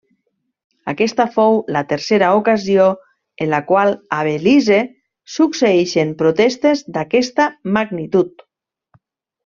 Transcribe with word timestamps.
Aquesta 0.93 1.27
fou 1.35 1.59
la 1.75 1.83
tercera 1.91 2.29
ocasió 2.37 2.87
en 3.45 3.53
la 3.53 3.61
qual 3.69 3.95
a 4.19 4.23
Belize 4.31 4.81
succeeixen 5.37 6.19
protestes 6.25 6.83
d'aquesta 6.99 7.49
magnitud. 7.79 8.47